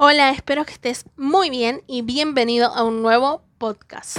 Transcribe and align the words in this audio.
Hola, 0.00 0.30
espero 0.30 0.64
que 0.64 0.74
estés 0.74 1.06
muy 1.16 1.50
bien 1.50 1.82
y 1.88 2.02
bienvenido 2.02 2.72
a 2.72 2.84
un 2.84 3.02
nuevo 3.02 3.42
podcast. 3.58 4.18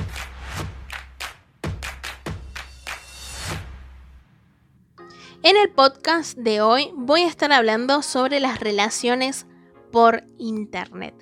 En 5.41 5.55
el 5.55 5.69
podcast 5.71 6.37
de 6.37 6.59
hoy 6.59 6.91
voy 6.97 7.21
a 7.21 7.27
estar 7.27 7.53
hablando 7.53 8.01
sobre 8.01 8.41
las 8.41 8.59
relaciones 8.59 9.45
por 9.89 10.25
internet. 10.37 11.15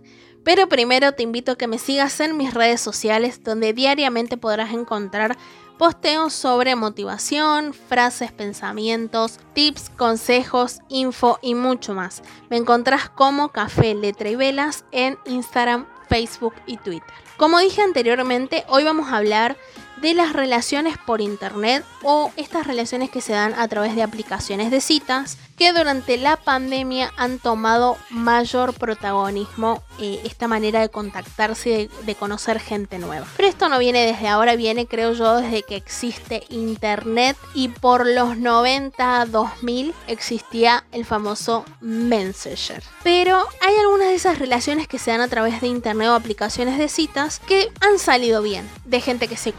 Pero 0.48 0.70
primero 0.70 1.12
te 1.12 1.24
invito 1.24 1.52
a 1.52 1.58
que 1.58 1.68
me 1.68 1.78
sigas 1.78 2.22
en 2.22 2.38
mis 2.38 2.54
redes 2.54 2.80
sociales 2.80 3.44
donde 3.44 3.74
diariamente 3.74 4.38
podrás 4.38 4.72
encontrar 4.72 5.36
posteos 5.78 6.32
sobre 6.32 6.78
motivación, 6.78 7.74
frases, 7.74 8.32
pensamientos, 8.32 9.42
tips, 9.52 9.90
consejos, 9.90 10.80
info 10.88 11.38
y 11.42 11.54
mucho 11.54 11.94
más. 11.94 12.24
Me 12.50 12.56
encontrás 12.56 13.10
como 13.10 13.50
Café, 13.50 13.94
Letra 13.94 14.30
y 14.30 14.38
Velas 14.38 14.86
en 14.94 15.18
Instagram, 15.26 15.86
Facebook 16.08 16.54
y 16.66 16.78
Twitter. 16.78 17.14
Como 17.36 17.60
dije 17.60 17.82
anteriormente, 17.82 18.64
hoy 18.70 18.86
vamos 18.86 19.10
a 19.10 19.18
hablar 19.18 19.58
de 20.02 20.14
las 20.14 20.34
relaciones 20.34 20.98
por 20.98 21.22
internet 21.22 21.84
o 22.04 22.32
estas 22.38 22.68
relaciones 22.68 23.10
que 23.10 23.22
se 23.22 23.34
dan 23.34 23.54
a 23.54 23.68
través 23.68 23.96
de 23.96 24.04
aplicaciones 24.04 24.72
de 24.72 24.82
citas 24.82 25.38
que 25.58 25.74
durante 25.74 26.18
la 26.18 26.38
pandemia 26.38 27.12
han 27.18 27.40
tomado 27.40 27.98
mayor 28.12 28.74
protagonismo 28.74 29.82
eh, 30.00 30.22
esta 30.24 30.48
manera 30.48 30.82
de 30.82 30.90
contactarse 30.90 31.70
y 31.70 31.74
de, 31.74 31.90
de, 32.06 32.16
conocer 32.16 32.60
gente 32.60 33.00
nueva. 33.00 33.26
Pero 33.36 33.50
esto 33.50 33.68
no 33.68 33.80
viene 33.80 34.06
desde 34.06 34.28
ahora, 34.28 34.56
viene 34.56 34.86
creo 34.86 35.14
yo 35.14 35.38
desde 35.38 35.64
que 35.64 35.76
existe 35.76 36.44
internet 36.50 37.36
y 37.56 37.70
por 37.70 38.06
los 38.06 38.38
90 38.38 39.26
2000 39.26 39.94
existía 40.08 40.86
el 40.92 41.06
famoso 41.06 41.66
Messenger. 41.82 42.84
Pero 43.04 43.38
hay 43.62 43.76
algunas 43.78 44.10
de 44.10 44.16
esas 44.16 44.38
relaciones 44.38 44.88
que 44.88 45.00
se 45.00 45.12
dan 45.12 45.22
a 45.22 45.28
través 45.28 45.60
de 45.62 45.68
internet 45.68 46.10
o 46.10 46.14
aplicaciones 46.14 46.78
de 46.78 46.88
citas 46.88 47.40
que 47.40 47.72
han 47.82 47.98
salido 47.98 48.44
bien, 48.44 48.70
de 48.86 49.02
gente 49.02 49.28
que 49.28 49.38
se 49.38 49.54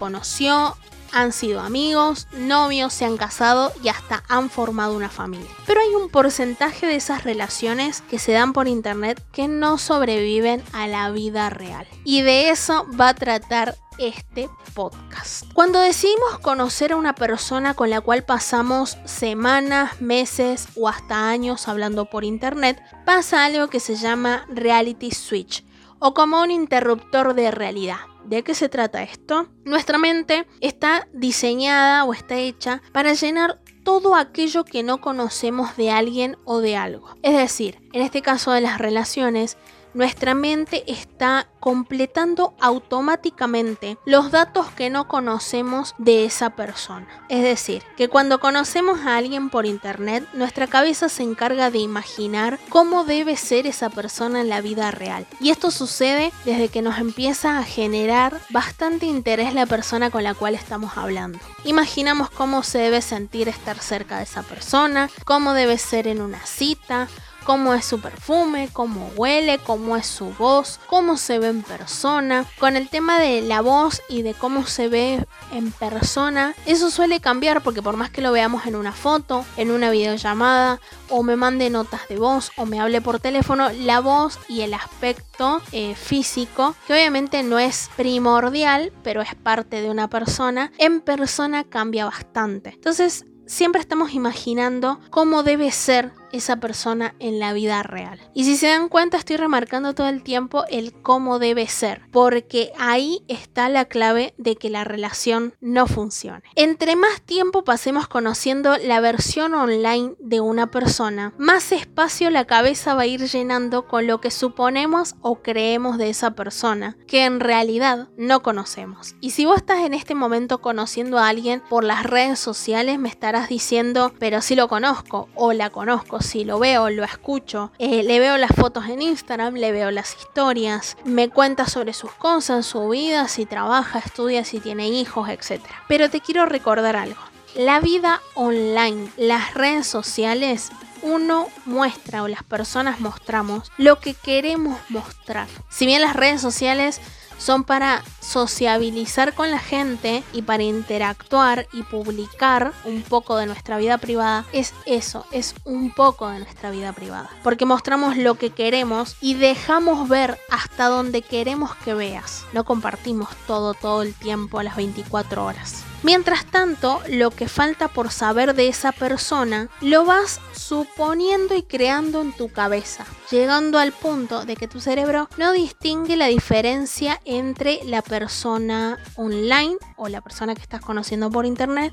han 1.12 1.32
sido 1.32 1.60
amigos, 1.60 2.28
novios, 2.36 2.92
se 2.92 3.04
han 3.04 3.16
casado 3.16 3.72
y 3.82 3.88
hasta 3.88 4.22
han 4.28 4.50
formado 4.50 4.94
una 4.94 5.08
familia. 5.08 5.50
Pero 5.66 5.80
hay 5.80 5.94
un 5.94 6.08
porcentaje 6.10 6.86
de 6.86 6.96
esas 6.96 7.24
relaciones 7.24 8.02
que 8.02 8.18
se 8.18 8.32
dan 8.32 8.52
por 8.52 8.68
internet 8.68 9.22
que 9.32 9.48
no 9.48 9.78
sobreviven 9.78 10.62
a 10.72 10.86
la 10.86 11.10
vida 11.10 11.50
real. 11.50 11.86
Y 12.04 12.22
de 12.22 12.50
eso 12.50 12.86
va 12.98 13.10
a 13.10 13.14
tratar 13.14 13.76
este 13.98 14.48
podcast. 14.74 15.44
Cuando 15.54 15.80
decidimos 15.80 16.38
conocer 16.40 16.92
a 16.92 16.96
una 16.96 17.14
persona 17.14 17.74
con 17.74 17.90
la 17.90 18.00
cual 18.00 18.24
pasamos 18.24 18.96
semanas, 19.04 20.00
meses 20.00 20.68
o 20.76 20.88
hasta 20.88 21.28
años 21.28 21.66
hablando 21.66 22.04
por 22.04 22.24
internet, 22.24 22.80
pasa 23.04 23.44
algo 23.44 23.68
que 23.68 23.80
se 23.80 23.96
llama 23.96 24.46
reality 24.50 25.10
switch 25.10 25.64
o 25.98 26.14
como 26.14 26.40
un 26.42 26.50
interruptor 26.50 27.34
de 27.34 27.50
realidad. 27.50 27.98
¿De 28.24 28.42
qué 28.42 28.54
se 28.54 28.68
trata 28.68 29.02
esto? 29.02 29.48
Nuestra 29.64 29.96
mente 29.96 30.46
está 30.60 31.08
diseñada 31.12 32.04
o 32.04 32.12
está 32.12 32.36
hecha 32.36 32.82
para 32.92 33.14
llenar 33.14 33.60
todo 33.84 34.14
aquello 34.14 34.64
que 34.64 34.82
no 34.82 35.00
conocemos 35.00 35.76
de 35.78 35.90
alguien 35.90 36.36
o 36.44 36.60
de 36.60 36.76
algo. 36.76 37.16
Es 37.22 37.34
decir, 37.34 37.80
en 37.94 38.02
este 38.02 38.20
caso 38.20 38.52
de 38.52 38.60
las 38.60 38.76
relaciones, 38.76 39.56
nuestra 39.94 40.34
mente 40.34 40.84
está 40.86 41.48
completando 41.60 42.54
automáticamente 42.60 43.98
los 44.04 44.30
datos 44.30 44.70
que 44.70 44.90
no 44.90 45.08
conocemos 45.08 45.94
de 45.98 46.24
esa 46.24 46.50
persona. 46.50 47.06
Es 47.28 47.42
decir, 47.42 47.82
que 47.96 48.08
cuando 48.08 48.40
conocemos 48.40 49.00
a 49.00 49.16
alguien 49.16 49.50
por 49.50 49.66
internet, 49.66 50.26
nuestra 50.32 50.66
cabeza 50.66 51.08
se 51.08 51.22
encarga 51.22 51.70
de 51.70 51.78
imaginar 51.78 52.58
cómo 52.68 53.04
debe 53.04 53.36
ser 53.36 53.66
esa 53.66 53.90
persona 53.90 54.40
en 54.40 54.48
la 54.48 54.60
vida 54.60 54.90
real. 54.90 55.26
Y 55.40 55.50
esto 55.50 55.70
sucede 55.70 56.32
desde 56.44 56.68
que 56.68 56.82
nos 56.82 56.98
empieza 56.98 57.58
a 57.58 57.64
generar 57.64 58.40
bastante 58.50 59.06
interés 59.06 59.54
la 59.54 59.66
persona 59.66 60.10
con 60.10 60.24
la 60.24 60.34
cual 60.34 60.54
estamos 60.54 60.96
hablando. 60.96 61.38
Imaginamos 61.64 62.30
cómo 62.30 62.62
se 62.62 62.78
debe 62.78 63.02
sentir 63.02 63.48
estar 63.48 63.78
cerca 63.78 64.18
de 64.18 64.24
esa 64.24 64.42
persona, 64.42 65.10
cómo 65.24 65.54
debe 65.54 65.78
ser 65.78 66.06
en 66.06 66.20
una 66.20 66.44
cita, 66.46 67.08
cómo 67.48 67.72
es 67.72 67.86
su 67.86 67.98
perfume, 67.98 68.68
cómo 68.74 69.10
huele, 69.16 69.56
cómo 69.56 69.96
es 69.96 70.06
su 70.06 70.34
voz, 70.34 70.78
cómo 70.86 71.16
se 71.16 71.38
ve 71.38 71.48
en 71.48 71.62
persona. 71.62 72.44
Con 72.58 72.76
el 72.76 72.90
tema 72.90 73.18
de 73.18 73.40
la 73.40 73.62
voz 73.62 74.02
y 74.06 74.20
de 74.20 74.34
cómo 74.34 74.66
se 74.66 74.88
ve 74.88 75.24
en 75.50 75.72
persona, 75.72 76.54
eso 76.66 76.90
suele 76.90 77.20
cambiar 77.20 77.62
porque 77.62 77.80
por 77.80 77.96
más 77.96 78.10
que 78.10 78.20
lo 78.20 78.32
veamos 78.32 78.66
en 78.66 78.76
una 78.76 78.92
foto, 78.92 79.46
en 79.56 79.70
una 79.70 79.90
videollamada, 79.90 80.78
o 81.08 81.22
me 81.22 81.36
mande 81.36 81.70
notas 81.70 82.06
de 82.10 82.18
voz, 82.18 82.52
o 82.58 82.66
me 82.66 82.80
hable 82.80 83.00
por 83.00 83.18
teléfono, 83.18 83.70
la 83.70 84.00
voz 84.00 84.38
y 84.46 84.60
el 84.60 84.74
aspecto 84.74 85.62
eh, 85.72 85.94
físico, 85.94 86.74
que 86.86 86.92
obviamente 86.92 87.42
no 87.44 87.58
es 87.58 87.88
primordial, 87.96 88.92
pero 89.02 89.22
es 89.22 89.34
parte 89.34 89.80
de 89.80 89.88
una 89.88 90.10
persona, 90.10 90.70
en 90.76 91.00
persona 91.00 91.64
cambia 91.64 92.04
bastante. 92.04 92.74
Entonces, 92.74 93.24
siempre 93.46 93.80
estamos 93.80 94.12
imaginando 94.12 95.00
cómo 95.08 95.42
debe 95.42 95.72
ser 95.72 96.12
esa 96.32 96.56
persona 96.56 97.14
en 97.18 97.38
la 97.38 97.52
vida 97.52 97.82
real. 97.82 98.20
Y 98.34 98.44
si 98.44 98.56
se 98.56 98.68
dan 98.68 98.88
cuenta, 98.88 99.16
estoy 99.16 99.36
remarcando 99.36 99.94
todo 99.94 100.08
el 100.08 100.22
tiempo 100.22 100.64
el 100.70 100.92
cómo 100.92 101.38
debe 101.38 101.66
ser, 101.66 102.02
porque 102.10 102.72
ahí 102.78 103.22
está 103.28 103.68
la 103.68 103.86
clave 103.86 104.34
de 104.38 104.56
que 104.56 104.70
la 104.70 104.84
relación 104.84 105.54
no 105.60 105.86
funcione. 105.86 106.42
Entre 106.54 106.96
más 106.96 107.22
tiempo 107.22 107.64
pasemos 107.64 108.08
conociendo 108.08 108.76
la 108.78 109.00
versión 109.00 109.54
online 109.54 110.14
de 110.18 110.40
una 110.40 110.70
persona, 110.70 111.32
más 111.38 111.72
espacio 111.72 112.30
la 112.30 112.44
cabeza 112.44 112.94
va 112.94 113.02
a 113.02 113.06
ir 113.06 113.26
llenando 113.26 113.86
con 113.86 114.06
lo 114.06 114.20
que 114.20 114.30
suponemos 114.30 115.14
o 115.22 115.42
creemos 115.42 115.98
de 115.98 116.10
esa 116.10 116.32
persona, 116.32 116.96
que 117.06 117.24
en 117.24 117.40
realidad 117.40 118.08
no 118.16 118.42
conocemos. 118.42 119.14
Y 119.20 119.30
si 119.30 119.46
vos 119.46 119.56
estás 119.56 119.84
en 119.84 119.94
este 119.94 120.14
momento 120.14 120.58
conociendo 120.60 121.18
a 121.18 121.28
alguien 121.28 121.62
por 121.68 121.84
las 121.84 122.04
redes 122.04 122.38
sociales, 122.38 122.98
me 122.98 123.08
estarás 123.08 123.48
diciendo, 123.48 124.12
pero 124.18 124.42
si 124.42 124.54
lo 124.54 124.68
conozco 124.68 125.28
o 125.34 125.52
la 125.52 125.70
conozco 125.70 126.17
si 126.20 126.44
lo 126.44 126.58
veo, 126.58 126.90
lo 126.90 127.04
escucho, 127.04 127.72
eh, 127.78 128.02
le 128.02 128.18
veo 128.20 128.36
las 128.36 128.52
fotos 128.52 128.86
en 128.86 129.02
Instagram, 129.02 129.54
le 129.54 129.72
veo 129.72 129.90
las 129.90 130.16
historias, 130.16 130.96
me 131.04 131.28
cuenta 131.28 131.66
sobre 131.66 131.92
sus 131.92 132.12
cosas, 132.12 132.66
su 132.66 132.88
vida, 132.88 133.28
si 133.28 133.46
trabaja, 133.46 133.98
estudia, 133.98 134.44
si 134.44 134.60
tiene 134.60 134.88
hijos, 134.88 135.28
etc. 135.28 135.62
Pero 135.88 136.10
te 136.10 136.20
quiero 136.20 136.46
recordar 136.46 136.96
algo. 136.96 137.20
La 137.54 137.80
vida 137.80 138.20
online, 138.34 139.08
las 139.16 139.54
redes 139.54 139.86
sociales 139.86 140.70
uno 141.02 141.46
muestra 141.64 142.22
o 142.22 142.28
las 142.28 142.42
personas 142.42 143.00
mostramos 143.00 143.70
lo 143.76 144.00
que 144.00 144.14
queremos 144.14 144.78
mostrar. 144.88 145.46
Si 145.68 145.86
bien 145.86 146.02
las 146.02 146.16
redes 146.16 146.40
sociales 146.40 147.00
son 147.38 147.64
para 147.64 148.02
sociabilizar 148.20 149.34
con 149.34 149.50
la 149.50 149.58
gente 149.58 150.22
y 150.32 150.42
para 150.42 150.62
interactuar 150.62 151.66
y 151.72 151.82
publicar 151.84 152.72
un 152.84 153.02
poco 153.02 153.36
de 153.36 153.46
nuestra 153.46 153.78
vida 153.78 153.98
privada, 153.98 154.44
es 154.52 154.74
eso, 154.84 155.24
es 155.32 155.54
un 155.64 155.92
poco 155.92 156.28
de 156.28 156.40
nuestra 156.40 156.70
vida 156.70 156.92
privada. 156.92 157.30
Porque 157.42 157.64
mostramos 157.64 158.16
lo 158.16 158.34
que 158.34 158.50
queremos 158.50 159.16
y 159.20 159.34
dejamos 159.34 160.08
ver 160.08 160.38
hasta 160.50 160.88
donde 160.88 161.22
queremos 161.22 161.74
que 161.76 161.94
veas. 161.94 162.44
No 162.52 162.64
compartimos 162.64 163.28
todo 163.46 163.74
todo 163.74 164.02
el 164.02 164.14
tiempo 164.14 164.58
a 164.58 164.64
las 164.64 164.76
24 164.76 165.44
horas. 165.44 165.84
Mientras 166.04 166.46
tanto, 166.46 167.02
lo 167.08 167.30
que 167.30 167.48
falta 167.48 167.88
por 167.88 168.12
saber 168.12 168.54
de 168.54 168.68
esa 168.68 168.92
persona 168.92 169.68
lo 169.80 170.04
vas 170.04 170.40
suponiendo 170.52 171.56
y 171.56 171.64
creando 171.64 172.20
en 172.20 172.32
tu 172.32 172.50
cabeza, 172.50 173.04
llegando 173.32 173.78
al 173.78 173.90
punto 173.90 174.44
de 174.44 174.54
que 174.54 174.68
tu 174.68 174.80
cerebro 174.80 175.28
no 175.38 175.52
distingue 175.52 176.16
la 176.16 176.26
diferencia 176.26 177.20
entre 177.24 177.80
la 177.84 178.02
persona 178.02 178.96
online 179.16 179.76
o 179.96 180.08
la 180.08 180.20
persona 180.20 180.54
que 180.54 180.62
estás 180.62 180.82
conociendo 180.82 181.30
por 181.30 181.46
internet 181.46 181.92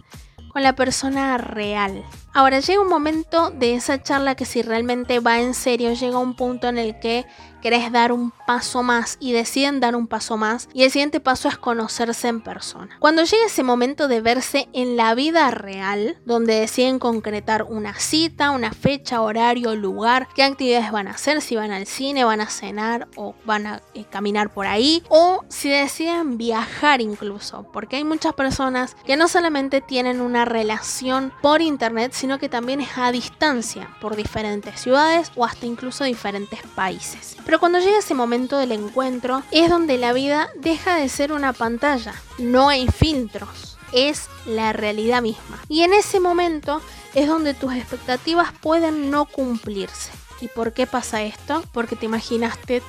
con 0.53 0.61
la 0.61 0.75
persona 0.75 1.37
real. 1.39 2.05
Ahora 2.37 2.59
llega 2.59 2.81
un 2.81 2.89
momento 2.89 3.49
de 3.49 3.75
esa 3.75 4.03
charla 4.03 4.35
que 4.35 4.43
si 4.43 4.61
realmente 4.61 5.21
va 5.21 5.39
en 5.39 5.53
serio, 5.53 5.93
llega 5.93 6.17
un 6.17 6.35
punto 6.35 6.67
en 6.67 6.77
el 6.77 6.99
que 6.99 7.25
querés 7.65 7.91
dar 7.91 8.11
un 8.11 8.31
paso 8.45 8.83
más 8.83 9.17
y 9.19 9.31
deciden 9.31 9.79
dar 9.79 9.95
un 9.95 10.05
paso 10.05 10.37
más 10.37 10.69
y 10.71 10.83
el 10.83 10.91
siguiente 10.91 11.19
paso 11.19 11.47
es 11.47 11.57
conocerse 11.57 12.27
en 12.27 12.41
persona. 12.41 12.95
Cuando 12.99 13.23
llega 13.23 13.47
ese 13.47 13.63
momento 13.63 14.07
de 14.07 14.21
verse 14.21 14.69
en 14.73 14.95
la 14.97 15.15
vida 15.15 15.49
real, 15.49 16.19
donde 16.25 16.59
deciden 16.59 16.99
concretar 16.99 17.63
una 17.63 17.95
cita, 17.95 18.51
una 18.51 18.71
fecha, 18.71 19.21
horario, 19.21 19.75
lugar, 19.75 20.27
qué 20.35 20.43
actividades 20.43 20.91
van 20.91 21.07
a 21.07 21.11
hacer, 21.11 21.41
si 21.41 21.55
van 21.55 21.71
al 21.71 21.87
cine, 21.87 22.23
van 22.23 22.41
a 22.41 22.51
cenar 22.51 23.07
o 23.15 23.33
van 23.45 23.65
a 23.65 23.81
eh, 23.95 24.05
caminar 24.11 24.53
por 24.53 24.67
ahí 24.67 25.01
o 25.09 25.43
si 25.47 25.69
deciden 25.69 26.37
viajar 26.37 27.01
incluso, 27.01 27.65
porque 27.73 27.95
hay 27.95 28.03
muchas 28.03 28.33
personas 28.33 28.95
que 29.07 29.17
no 29.17 29.27
solamente 29.27 29.81
tienen 29.81 30.21
una 30.21 30.45
relación 30.45 31.33
por 31.41 31.63
internet, 31.63 32.13
que 32.39 32.49
también 32.49 32.81
es 32.81 32.97
a 32.97 33.11
distancia 33.11 33.89
por 34.01 34.15
diferentes 34.15 34.79
ciudades 34.81 35.31
o 35.35 35.45
hasta 35.45 35.65
incluso 35.65 36.03
diferentes 36.03 36.59
países. 36.75 37.37
Pero 37.45 37.59
cuando 37.59 37.79
llega 37.79 37.99
ese 37.99 38.13
momento 38.13 38.57
del 38.57 38.71
encuentro 38.71 39.43
es 39.51 39.69
donde 39.69 39.97
la 39.97 40.13
vida 40.13 40.49
deja 40.55 40.95
de 40.95 41.09
ser 41.09 41.31
una 41.31 41.53
pantalla. 41.53 42.13
No 42.37 42.69
hay 42.69 42.87
filtros. 42.87 43.77
Es 43.91 44.27
la 44.45 44.73
realidad 44.73 45.21
misma. 45.21 45.59
Y 45.69 45.83
en 45.83 45.93
ese 45.93 46.19
momento 46.19 46.81
es 47.13 47.27
donde 47.27 47.53
tus 47.53 47.73
expectativas 47.73 48.51
pueden 48.61 49.09
no 49.09 49.25
cumplirse. 49.25 50.11
¿Y 50.41 50.47
por 50.49 50.73
qué 50.73 50.85
pasa 50.85 51.23
esto? 51.23 51.63
Porque 51.71 51.95
te 51.95 52.05
imaginaste 52.05 52.81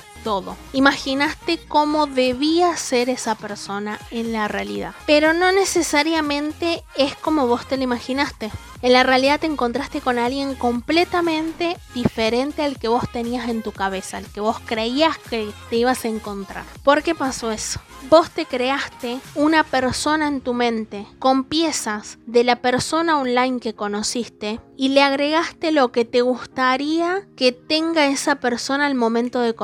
Imaginaste 0.73 1.57
cómo 1.69 2.05
debía 2.05 2.75
ser 2.75 3.09
esa 3.09 3.35
persona 3.35 3.97
en 4.11 4.33
la 4.33 4.49
realidad. 4.49 4.93
Pero 5.05 5.33
no 5.33 5.53
necesariamente 5.53 6.83
es 6.97 7.15
como 7.15 7.47
vos 7.47 7.65
te 7.65 7.77
lo 7.77 7.83
imaginaste. 7.83 8.51
En 8.81 8.93
la 8.93 9.03
realidad 9.03 9.39
te 9.39 9.47
encontraste 9.47 10.01
con 10.01 10.19
alguien 10.19 10.53
completamente 10.53 11.77
diferente 11.95 12.61
al 12.61 12.77
que 12.77 12.87
vos 12.87 13.05
tenías 13.11 13.49
en 13.49 13.63
tu 13.63 13.71
cabeza, 13.71 14.17
al 14.17 14.25
que 14.27 14.39
vos 14.39 14.57
creías 14.65 15.17
que 15.17 15.49
te 15.69 15.77
ibas 15.77 16.05
a 16.05 16.09
encontrar. 16.09 16.63
¿Por 16.83 17.01
qué 17.01 17.15
pasó 17.15 17.51
eso? 17.51 17.79
Vos 18.09 18.29
te 18.29 18.45
creaste 18.45 19.19
una 19.33 19.63
persona 19.63 20.27
en 20.27 20.41
tu 20.41 20.53
mente 20.53 21.07
con 21.17 21.43
piezas 21.43 22.19
de 22.27 22.43
la 22.43 22.57
persona 22.57 23.19
online 23.19 23.59
que 23.59 23.73
conociste 23.73 24.61
y 24.77 24.89
le 24.89 25.01
agregaste 25.01 25.71
lo 25.71 25.91
que 25.91 26.05
te 26.05 26.21
gustaría 26.21 27.27
que 27.35 27.51
tenga 27.51 28.05
esa 28.05 28.35
persona 28.35 28.85
al 28.85 28.95
momento 28.95 29.41
de 29.41 29.55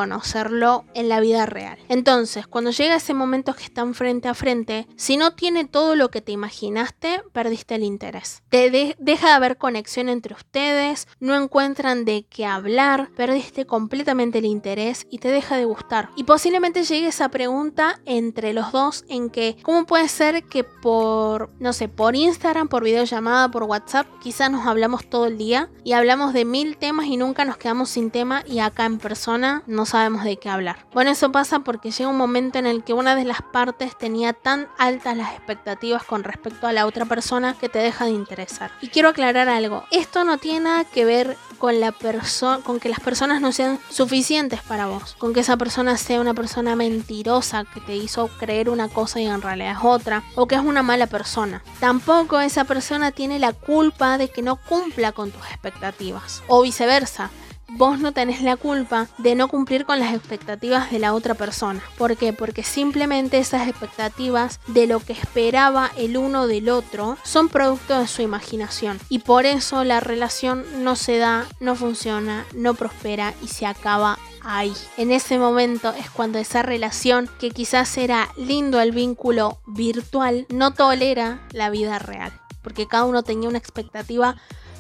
conocerlo 0.54 0.86
en 0.94 1.10
la 1.10 1.20
vida 1.20 1.46
real. 1.46 1.78
Entonces, 1.90 2.48
cuando 2.48 2.72
llega 2.72 2.96
ese 2.96 3.14
momento 3.14 3.54
que 3.54 3.64
están 3.64 3.94
frente 3.94 4.28
a 4.28 4.34
frente, 4.34 4.88
si 4.96 5.18
no 5.18 5.34
tiene 5.34 5.66
todo 5.66 5.96
lo 5.96 6.10
que 6.10 6.22
te 6.22 6.32
imaginaste, 6.32 7.22
perdiste 7.32 7.76
el 7.76 7.84
interés. 7.84 8.44
Te 8.50 8.96
deja 9.00 9.28
de 9.28 9.34
haber 9.34 9.58
conexión 9.58 10.10
entre 10.10 10.36
ustedes, 10.36 11.08
no 11.20 11.36
encuentran 11.36 12.06
de 12.06 12.26
qué 12.30 12.46
hablar, 12.46 13.10
perdiste 13.16 13.66
completamente 13.66 14.40
el 14.40 14.46
interés 14.46 15.08
y 15.10 15.20
te 15.20 15.30
deja 15.30 15.58
de 15.58 15.66
gustar. 15.66 16.10
Y 16.16 16.24
posiblemente 16.24 16.84
llegue 16.84 17.08
esa 17.08 17.30
pregunta 17.30 18.00
entre 18.06 18.54
los 18.54 18.72
dos 18.72 19.06
en 19.10 19.30
que, 19.30 19.58
¿cómo 19.64 19.86
puede 19.86 20.08
ser 20.08 20.44
que 20.44 20.64
por, 20.64 21.50
no 21.60 21.74
sé, 21.74 21.88
por 21.88 22.16
Instagram, 22.16 22.68
por 22.68 22.84
videollamada, 22.84 23.50
por 23.50 23.64
WhatsApp, 23.64 24.08
quizás 24.22 24.52
nos 24.52 24.66
hablamos 24.66 25.10
todo 25.10 25.28
el 25.28 25.38
día 25.38 25.70
y 25.84 25.94
hablamos 25.94 26.34
de 26.34 26.46
mil 26.46 26.78
temas 26.78 27.08
y 27.08 27.18
nunca 27.18 27.46
nos 27.46 27.58
quedamos 27.58 27.90
sin 27.90 28.12
tema 28.12 28.44
y 28.46 28.60
acá 28.60 28.86
en 28.86 29.00
persona 29.00 29.64
no 29.68 29.86
sabemos 29.86 30.24
de 30.24 30.38
hablar. 30.50 30.78
Bueno, 30.94 31.12
eso 31.12 31.32
pasa 31.32 31.60
porque 31.60 31.92
llega 31.92 32.10
un 32.10 32.18
momento 32.18 32.60
en 32.60 32.66
el 32.66 32.84
que 32.84 32.94
una 32.94 33.16
de 33.16 33.26
las 33.26 33.42
partes 33.42 33.98
tenía 33.98 34.34
tan 34.34 34.68
altas 34.78 35.18
las 35.18 35.32
expectativas 35.34 36.04
con 36.04 36.24
respecto 36.24 36.68
a 36.68 36.74
la 36.74 36.86
otra 36.86 37.06
persona 37.06 37.54
que 37.54 37.70
te 37.70 37.80
deja 37.80 38.06
de 38.06 38.12
interesar. 38.12 38.72
Y 38.82 38.90
quiero 38.90 39.10
aclarar 39.10 39.50
algo, 39.50 39.84
esto 39.92 40.24
no 40.24 40.38
tiene 40.38 40.62
nada 40.62 40.84
que 40.86 41.06
ver 41.06 41.38
con 41.58 41.80
la 41.80 41.92
persona 41.94 42.62
con 42.64 42.80
que 42.80 42.90
las 42.90 43.00
personas 43.00 43.40
no 43.40 43.52
sean 43.52 43.80
suficientes 43.90 44.62
para 44.62 44.88
vos, 44.88 45.16
con 45.18 45.34
que 45.34 45.40
esa 45.40 45.56
persona 45.56 45.98
sea 45.98 46.20
una 46.20 46.34
persona 46.34 46.76
mentirosa 46.76 47.64
que 47.64 47.80
te 47.80 47.96
hizo 47.96 48.28
creer 48.38 48.70
una 48.70 48.90
cosa 48.90 49.22
y 49.22 49.28
en 49.28 49.42
realidad 49.42 49.72
es 49.72 49.78
otra, 49.84 50.24
o 50.36 50.48
que 50.48 50.56
es 50.56 50.62
una 50.62 50.84
mala 50.84 51.08
persona. 51.08 51.64
Tampoco 51.80 52.40
esa 52.40 52.66
persona 52.66 53.12
tiene 53.12 53.40
la 53.40 53.54
culpa 53.54 54.18
de 54.18 54.30
que 54.30 54.42
no 54.42 54.58
cumpla 54.58 55.14
con 55.14 55.32
tus 55.32 55.46
expectativas, 55.46 56.44
o 56.48 56.62
viceversa 56.64 57.30
vos 57.78 58.00
no 58.00 58.12
tenés 58.12 58.42
la 58.42 58.56
culpa 58.56 59.08
de 59.18 59.36
no 59.36 59.48
cumplir 59.48 59.86
con 59.86 60.00
las 60.00 60.14
expectativas 60.14 60.92
de 60.92 61.00
la 61.00 61.14
otra 61.14 61.34
persona. 61.34 61.82
¿Por 61.98 62.16
qué? 62.18 62.34
Porque 62.34 62.64
simplemente 62.64 63.38
esas 63.38 63.68
expectativas 63.68 64.60
de 64.68 64.88
lo 64.88 65.00
que 65.00 65.14
esperaba 65.14 65.92
el 65.98 66.18
uno 66.18 66.48
del 66.48 66.70
otro 66.70 67.18
son 67.24 67.50
producto 67.50 68.00
de 68.00 68.08
su 68.08 68.22
imaginación. 68.22 69.00
Y 69.10 69.20
por 69.20 69.46
eso 69.46 69.84
la 69.84 70.00
relación 70.00 70.66
no 70.84 70.96
se 70.96 71.18
da, 71.18 71.46
no 71.60 71.76
funciona, 71.76 72.46
no 72.54 72.74
prospera 72.74 73.34
y 73.42 73.48
se 73.48 73.66
acaba 73.66 74.20
ahí. 74.44 74.74
En 74.98 75.12
ese 75.12 75.40
momento 75.40 75.94
es 75.98 76.10
cuando 76.10 76.38
esa 76.40 76.62
relación, 76.62 77.30
que 77.40 77.52
quizás 77.52 77.98
era 77.98 78.30
lindo 78.38 78.80
el 78.82 78.92
vínculo 78.92 79.60
virtual, 79.66 80.46
no 80.50 80.74
tolera 80.74 81.42
la 81.52 81.70
vida 81.70 82.00
real. 82.00 82.32
Porque 82.62 82.88
cada 82.88 83.06
uno 83.06 83.24
tenía 83.24 83.50
una 83.50 83.58
expectativa 83.58 84.38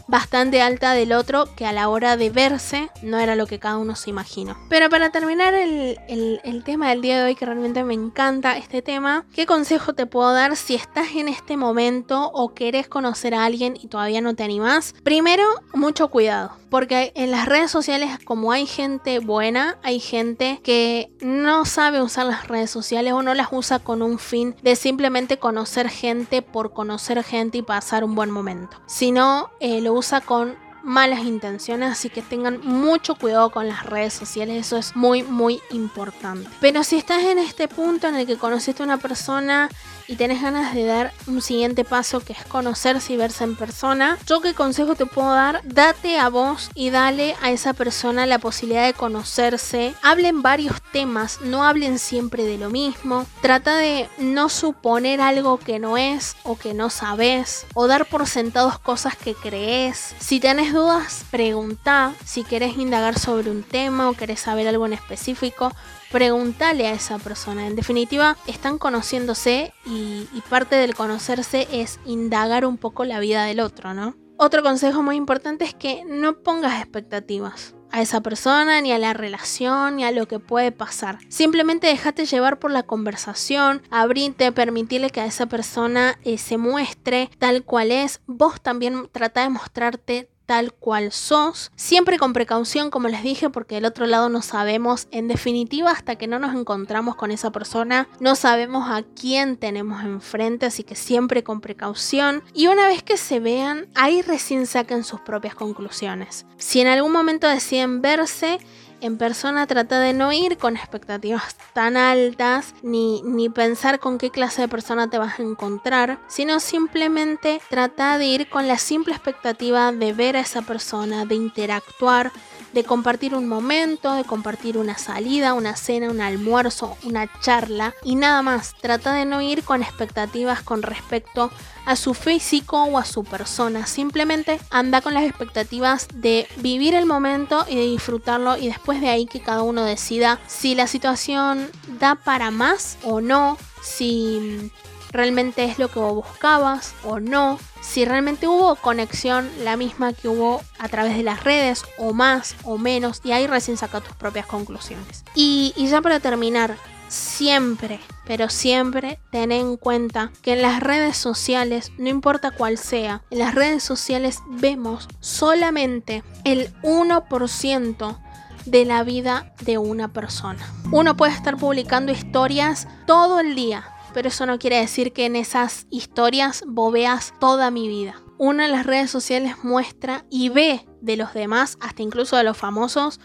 bastante 0.07 0.61
alta 0.61 0.93
del 0.93 1.13
otro 1.13 1.45
que 1.55 1.65
a 1.65 1.71
la 1.71 1.89
hora 1.89 2.17
de 2.17 2.29
verse 2.29 2.89
no 3.01 3.19
era 3.19 3.35
lo 3.35 3.47
que 3.47 3.59
cada 3.59 3.77
uno 3.77 3.95
se 3.95 4.09
imaginó. 4.09 4.57
Pero 4.69 4.89
para 4.89 5.11
terminar 5.11 5.53
el, 5.53 5.99
el, 6.07 6.63
tema 6.63 6.89
del 6.89 7.01
día 7.01 7.19
de 7.19 7.25
hoy, 7.25 7.35
que 7.35 7.45
realmente 7.45 7.83
me 7.83 7.93
encanta 7.93 8.57
este 8.57 8.81
tema, 8.81 9.25
¿qué 9.33 9.45
consejo 9.45 9.93
te 9.93 10.05
puedo 10.05 10.33
dar 10.33 10.55
si 10.55 10.75
estás 10.75 11.15
en 11.15 11.27
este 11.27 11.57
momento 11.57 12.31
o 12.31 12.53
querés 12.53 12.87
conocer 12.87 13.33
a 13.33 13.45
alguien 13.45 13.75
y 13.79 13.87
todavía 13.87 14.21
no 14.21 14.35
te 14.35 14.43
animás? 14.43 14.93
Primero, 15.03 15.43
mucho 15.73 16.07
cuidado, 16.07 16.51
porque 16.73 17.11
en 17.13 17.29
las 17.29 17.45
redes 17.45 17.69
sociales 17.69 18.17
como 18.25 18.51
hay 18.51 18.65
gente 18.65 19.19
buena, 19.19 19.77
hay 19.83 19.99
gente 19.99 20.59
que 20.63 21.11
no 21.21 21.65
sabe 21.65 22.01
usar 22.01 22.25
las 22.25 22.47
redes 22.47 22.71
sociales 22.71 23.13
o 23.13 23.21
no 23.21 23.35
las 23.35 23.49
usa 23.51 23.77
con 23.77 24.01
un 24.01 24.17
fin 24.17 24.55
de 24.63 24.75
simplemente 24.75 25.37
conocer 25.37 25.87
gente 25.87 26.41
por 26.41 26.73
conocer 26.73 27.23
gente 27.23 27.59
y 27.59 27.61
pasar 27.61 28.03
un 28.03 28.15
buen 28.15 28.31
momento, 28.31 28.81
sino 28.87 29.51
eh, 29.59 29.81
lo 29.81 29.93
usa 29.93 30.21
con 30.21 30.55
malas 30.83 31.21
intenciones, 31.21 31.91
así 31.91 32.09
que 32.09 32.21
tengan 32.21 32.59
mucho 32.61 33.15
cuidado 33.15 33.49
con 33.49 33.67
las 33.67 33.85
redes 33.85 34.13
sociales, 34.13 34.67
eso 34.67 34.77
es 34.77 34.95
muy 34.95 35.23
muy 35.23 35.61
importante. 35.71 36.49
Pero 36.59 36.83
si 36.83 36.97
estás 36.97 37.23
en 37.23 37.39
este 37.39 37.67
punto 37.67 38.07
en 38.07 38.15
el 38.15 38.27
que 38.27 38.37
conociste 38.37 38.83
a 38.83 38.85
una 38.85 38.97
persona 38.97 39.69
y 40.07 40.15
tenés 40.15 40.41
ganas 40.41 40.73
de 40.75 40.85
dar 40.85 41.13
un 41.27 41.41
siguiente 41.41 41.85
paso 41.85 42.19
que 42.19 42.33
es 42.33 42.43
conocerse 42.45 43.13
y 43.13 43.17
verse 43.17 43.43
en 43.45 43.55
persona, 43.55 44.17
yo 44.27 44.41
qué 44.41 44.53
consejo 44.53 44.95
te 44.95 45.05
puedo 45.05 45.31
dar, 45.31 45.61
date 45.63 46.19
a 46.19 46.29
vos 46.29 46.69
y 46.75 46.89
dale 46.89 47.35
a 47.41 47.51
esa 47.51 47.73
persona 47.73 48.25
la 48.25 48.39
posibilidad 48.39 48.85
de 48.85 48.93
conocerse. 48.93 49.93
Hablen 50.01 50.41
varios 50.41 50.81
temas, 50.91 51.39
no 51.41 51.63
hablen 51.63 51.99
siempre 51.99 52.43
de 52.43 52.57
lo 52.57 52.69
mismo. 52.69 53.25
Trata 53.41 53.77
de 53.77 54.09
no 54.17 54.49
suponer 54.49 55.21
algo 55.21 55.57
que 55.57 55.79
no 55.79 55.97
es 55.97 56.35
o 56.43 56.57
que 56.57 56.73
no 56.73 56.89
sabes 56.89 57.65
o 57.73 57.87
dar 57.87 58.05
por 58.05 58.27
sentados 58.27 58.79
cosas 58.79 59.15
que 59.15 59.33
crees. 59.33 60.15
Si 60.19 60.39
tenés 60.39 60.72
dudas, 60.73 61.25
pregunta. 61.29 62.13
Si 62.25 62.43
querés 62.43 62.77
indagar 62.77 63.17
sobre 63.19 63.51
un 63.51 63.63
tema 63.63 64.09
o 64.09 64.13
querés 64.13 64.39
saber 64.39 64.67
algo 64.67 64.85
en 64.85 64.93
específico, 64.93 65.71
pregúntale 66.11 66.87
a 66.87 66.93
esa 66.93 67.19
persona. 67.19 67.67
En 67.67 67.75
definitiva, 67.75 68.37
están 68.47 68.77
conociéndose 68.77 69.73
y, 69.85 70.27
parte 70.49 70.75
del 70.75 70.95
conocerse 70.95 71.67
es 71.71 71.99
indagar 72.05 72.65
un 72.65 72.77
poco 72.77 73.05
la 73.05 73.19
vida 73.19 73.45
del 73.45 73.59
otro, 73.59 73.93
¿no? 73.93 74.15
Otro 74.37 74.61
consejo 74.63 75.01
muy 75.01 75.15
importante 75.15 75.63
es 75.63 75.73
que 75.73 76.03
no 76.05 76.39
pongas 76.39 76.81
expectativas 76.81 77.75
a 77.91 78.01
esa 78.01 78.21
persona, 78.21 78.81
ni 78.81 78.91
a 78.91 78.97
la 78.97 79.13
relación, 79.13 79.97
ni 79.97 80.03
a 80.03 80.11
lo 80.11 80.27
que 80.27 80.39
puede 80.39 80.71
pasar. 80.71 81.19
Simplemente 81.29 81.87
déjate 81.87 82.25
llevar 82.25 82.57
por 82.57 82.71
la 82.71 82.81
conversación, 82.81 83.83
abrirte, 83.91 84.51
permitirle 84.51 85.11
que 85.11 85.21
a 85.21 85.27
esa 85.27 85.45
persona 85.45 86.17
eh, 86.23 86.39
se 86.39 86.57
muestre 86.57 87.29
tal 87.37 87.63
cual 87.63 87.91
es. 87.91 88.21
Vos 88.25 88.59
también 88.61 89.07
trata 89.11 89.43
de 89.43 89.49
mostrarte 89.49 90.32
tal 90.45 90.73
cual 90.73 91.11
sos, 91.11 91.71
siempre 91.75 92.17
con 92.17 92.33
precaución 92.33 92.89
como 92.89 93.07
les 93.07 93.23
dije 93.23 93.49
porque 93.49 93.75
del 93.75 93.85
otro 93.85 94.05
lado 94.05 94.29
no 94.29 94.41
sabemos, 94.41 95.07
en 95.11 95.27
definitiva 95.27 95.91
hasta 95.91 96.15
que 96.15 96.27
no 96.27 96.39
nos 96.39 96.55
encontramos 96.55 97.15
con 97.15 97.31
esa 97.31 97.51
persona, 97.51 98.07
no 98.19 98.35
sabemos 98.35 98.89
a 98.89 99.03
quién 99.03 99.57
tenemos 99.57 100.03
enfrente, 100.03 100.65
así 100.65 100.83
que 100.83 100.95
siempre 100.95 101.43
con 101.43 101.61
precaución 101.61 102.43
y 102.53 102.67
una 102.67 102.87
vez 102.87 103.03
que 103.03 103.17
se 103.17 103.39
vean, 103.39 103.87
ahí 103.95 104.21
recién 104.21 104.65
saquen 104.65 105.03
sus 105.03 105.21
propias 105.21 105.55
conclusiones. 105.55 106.45
Si 106.57 106.81
en 106.81 106.87
algún 106.87 107.11
momento 107.11 107.47
deciden 107.47 108.01
verse, 108.01 108.59
en 109.03 109.17
persona 109.17 109.67
trata 109.67 109.99
de 109.99 110.13
no 110.13 110.31
ir 110.31 110.57
con 110.57 110.77
expectativas 110.77 111.55
tan 111.73 111.97
altas 111.97 112.73
ni, 112.81 113.21
ni 113.23 113.49
pensar 113.49 113.99
con 113.99 114.17
qué 114.17 114.29
clase 114.29 114.61
de 114.61 114.67
persona 114.69 115.09
te 115.09 115.17
vas 115.17 115.39
a 115.39 115.43
encontrar, 115.43 116.19
sino 116.27 116.61
simplemente 116.61 117.61
trata 117.69 118.17
de 118.17 118.25
ir 118.25 118.49
con 118.49 118.67
la 118.67 118.77
simple 118.77 119.13
expectativa 119.13 119.91
de 119.91 120.13
ver 120.13 120.37
a 120.37 120.39
esa 120.39 120.61
persona, 120.61 121.25
de 121.25 121.35
interactuar, 121.35 122.31
de 122.73 122.83
compartir 122.83 123.35
un 123.35 123.47
momento, 123.47 124.13
de 124.13 124.23
compartir 124.23 124.77
una 124.77 124.97
salida, 124.97 125.53
una 125.53 125.75
cena, 125.75 126.09
un 126.09 126.21
almuerzo, 126.21 126.97
una 127.03 127.29
charla 127.39 127.93
y 128.03 128.15
nada 128.15 128.41
más. 128.41 128.75
Trata 128.81 129.13
de 129.13 129.25
no 129.25 129.41
ir 129.41 129.63
con 129.63 129.81
expectativas 129.81 130.61
con 130.61 130.81
respecto 130.81 131.51
a 131.85 131.95
su 131.95 132.13
físico 132.13 132.83
o 132.83 132.97
a 132.97 133.05
su 133.05 133.23
persona. 133.23 133.85
Simplemente 133.85 134.59
anda 134.69 135.01
con 135.01 135.13
las 135.13 135.23
expectativas 135.23 136.07
de 136.13 136.47
vivir 136.57 136.95
el 136.95 137.05
momento 137.05 137.65
y 137.69 137.75
de 137.75 137.83
disfrutarlo 137.83 138.57
y 138.57 138.67
después 138.67 139.01
de 139.01 139.09
ahí 139.09 139.25
que 139.25 139.41
cada 139.41 139.61
uno 139.61 139.83
decida 139.83 140.39
si 140.47 140.75
la 140.75 140.87
situación 140.87 141.69
da 141.99 142.15
para 142.15 142.51
más 142.51 142.97
o 143.03 143.21
no, 143.21 143.57
si 143.81 144.71
realmente 145.13 145.63
es 145.63 145.79
lo 145.79 145.87
que 145.87 145.99
vos 145.99 146.15
buscabas 146.15 146.93
o 147.03 147.19
no, 147.19 147.59
si 147.81 148.03
realmente 148.03 148.47
hubo 148.47 148.75
conexión 148.75 149.49
la 149.63 149.77
misma 149.77 150.11
que 150.13 150.27
hubo 150.27 150.61
a 150.79 150.89
través 150.89 151.15
de 151.15 151.23
las 151.23 151.43
redes 151.43 151.83
o 151.97 152.13
más 152.13 152.55
o 152.63 152.77
menos 152.77 153.21
y 153.23 153.31
ahí 153.31 153.47
recién 153.47 153.77
saca 153.77 154.01
tus 154.01 154.15
propias 154.15 154.47
conclusiones. 154.47 155.23
Y, 155.35 155.73
y 155.77 155.87
ya 155.87 156.01
para 156.01 156.19
terminar, 156.19 156.75
siempre, 157.07 157.99
pero 158.25 158.49
siempre 158.49 159.19
ten 159.31 159.51
en 159.51 159.77
cuenta 159.77 160.31
que 160.41 160.53
en 160.53 160.61
las 160.61 160.81
redes 160.81 161.15
sociales, 161.15 161.91
no 161.97 162.09
importa 162.09 162.51
cuál 162.51 162.77
sea, 162.77 163.21
en 163.29 163.39
las 163.39 163.53
redes 163.53 163.83
sociales 163.83 164.39
vemos 164.47 165.07
solamente 165.19 166.23
el 166.43 166.73
1% 166.81 168.17
de 168.65 168.85
la 168.85 169.03
vida 169.03 169.53
de 169.61 169.77
una 169.77 170.07
persona. 170.07 170.65
Uno 170.91 171.15
puede 171.17 171.33
estar 171.33 171.57
publicando 171.57 172.11
historias 172.11 172.87
todo 173.05 173.39
el 173.39 173.55
día, 173.55 173.85
pero 174.13 174.27
eso 174.29 174.45
no 174.45 174.59
quiere 174.59 174.77
decir 174.79 175.13
que 175.13 175.25
en 175.25 175.35
esas 175.35 175.87
historias 175.89 176.63
bobeas 176.67 177.33
toda 177.39 177.71
mi 177.71 177.87
vida. 177.87 178.15
Una 178.37 178.63
de 178.63 178.69
las 178.69 178.85
redes 178.85 179.09
sociales 179.09 179.63
muestra 179.63 180.25
y 180.29 180.49
ve 180.49 180.85
de 181.01 181.17
los 181.17 181.33
demás, 181.33 181.77
hasta 181.81 182.01
incluso 182.01 182.37
de 182.37 182.43
los 182.43 182.57
famosos, 182.57 183.19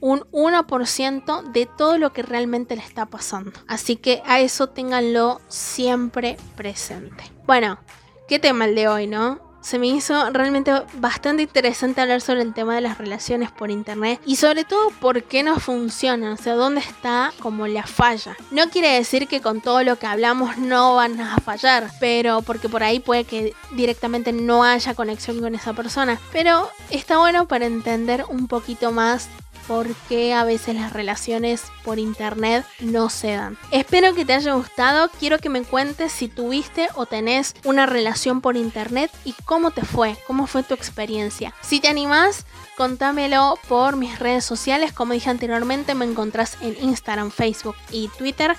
un 0.00 0.20
1% 0.32 1.52
de 1.52 1.66
todo 1.66 1.96
lo 1.96 2.12
que 2.12 2.22
realmente 2.22 2.74
le 2.74 2.82
está 2.82 3.06
pasando. 3.06 3.52
Así 3.68 3.96
que 3.96 4.22
a 4.26 4.40
eso 4.40 4.68
ténganlo 4.68 5.40
siempre 5.48 6.36
presente. 6.56 7.24
Bueno, 7.46 7.78
qué 8.26 8.38
tema 8.38 8.64
el 8.64 8.74
de 8.74 8.88
hoy, 8.88 9.06
¿no? 9.06 9.51
Se 9.62 9.78
me 9.78 9.86
hizo 9.86 10.30
realmente 10.30 10.72
bastante 10.94 11.44
interesante 11.44 12.00
hablar 12.00 12.20
sobre 12.20 12.42
el 12.42 12.52
tema 12.52 12.74
de 12.74 12.82
las 12.82 12.98
relaciones 12.98 13.50
por 13.50 13.70
internet 13.70 14.20
y 14.26 14.36
sobre 14.36 14.64
todo 14.64 14.90
por 15.00 15.22
qué 15.22 15.42
no 15.42 15.58
funcionan, 15.58 16.32
o 16.32 16.36
sea, 16.36 16.54
dónde 16.54 16.80
está 16.80 17.32
como 17.40 17.66
la 17.66 17.86
falla. 17.86 18.36
No 18.50 18.68
quiere 18.68 18.90
decir 18.90 19.28
que 19.28 19.40
con 19.40 19.60
todo 19.60 19.82
lo 19.82 19.96
que 19.96 20.06
hablamos 20.06 20.58
no 20.58 20.96
van 20.96 21.20
a 21.20 21.36
fallar, 21.38 21.90
pero 22.00 22.42
porque 22.42 22.68
por 22.68 22.82
ahí 22.82 23.00
puede 23.00 23.24
que 23.24 23.54
directamente 23.72 24.32
no 24.32 24.64
haya 24.64 24.94
conexión 24.94 25.40
con 25.40 25.54
esa 25.54 25.72
persona, 25.72 26.20
pero 26.32 26.68
está 26.90 27.18
bueno 27.18 27.46
para 27.46 27.66
entender 27.66 28.24
un 28.28 28.48
poquito 28.48 28.92
más 28.92 29.28
por 29.66 29.94
qué 30.08 30.34
a 30.34 30.44
veces 30.44 30.74
las 30.74 30.92
relaciones 30.92 31.64
por 31.84 31.98
internet 31.98 32.64
no 32.80 33.10
se 33.10 33.32
dan. 33.32 33.58
Espero 33.70 34.14
que 34.14 34.24
te 34.24 34.34
haya 34.34 34.54
gustado, 34.54 35.10
quiero 35.18 35.38
que 35.38 35.48
me 35.48 35.62
cuentes 35.62 36.12
si 36.12 36.28
tuviste 36.28 36.88
o 36.94 37.06
tenés 37.06 37.54
una 37.64 37.86
relación 37.86 38.40
por 38.40 38.56
internet 38.56 39.10
y 39.24 39.34
cómo 39.44 39.70
te 39.70 39.82
fue, 39.84 40.16
cómo 40.26 40.46
fue 40.46 40.62
tu 40.62 40.74
experiencia. 40.74 41.54
Si 41.60 41.80
te 41.80 41.88
animás, 41.88 42.46
contámelo 42.76 43.58
por 43.68 43.96
mis 43.96 44.18
redes 44.18 44.44
sociales, 44.44 44.92
como 44.92 45.12
dije 45.12 45.30
anteriormente 45.30 45.94
me 45.94 46.04
encontrás 46.04 46.56
en 46.60 46.76
Instagram, 46.82 47.30
Facebook 47.30 47.76
y 47.90 48.08
Twitter 48.18 48.56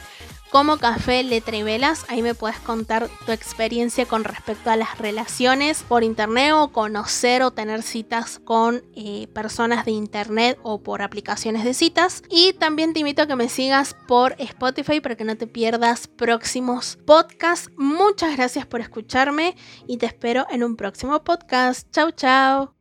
como 0.53 0.77
Café 0.77 1.24
Letra 1.24 1.57
y 1.57 1.63
Velas. 1.63 2.05
Ahí 2.10 2.22
me 2.22 2.36
puedes 2.36 2.60
contar 2.60 3.10
tu 3.25 3.31
experiencia 3.31 4.05
con 4.05 4.24
respecto 4.24 4.69
a 4.69 4.75
las 4.75 5.00
relaciones 5.00 5.81
por 5.81 6.03
internet 6.03 6.51
o 6.53 6.67
conocer 6.67 7.41
o 7.41 7.50
tener 7.50 7.81
citas 7.81 8.39
con 8.45 8.83
eh, 8.95 9.25
personas 9.33 9.83
de 9.83 9.91
internet 9.91 10.60
o 10.62 10.83
por 10.83 11.01
aplicaciones 11.01 11.63
de 11.63 11.74
citas. 11.74 12.22
Y 12.29 12.53
también 12.53 12.93
te 12.93 13.00
invito 13.00 13.24
a 13.24 13.27
que 13.27 13.36
me 13.36 13.50
sigas 13.50 13.95
por 14.07 14.36
Spotify 14.38 15.01
para 15.01 15.15
que 15.15 15.25
no 15.25 15.36
te 15.36 15.48
pierdas 15.48 16.07
próximos 16.07 17.00
podcasts. 17.03 17.72
Muchas 17.75 18.38
gracias 18.38 18.67
por 18.67 18.79
escucharme 18.79 19.55
y 19.88 19.98
te 19.98 20.05
espero 20.05 20.45
en 20.51 20.63
un 20.63 20.75
próximo 20.75 21.24
podcast. 21.24 21.89
Chau, 21.91 22.12
chau. 22.12 22.72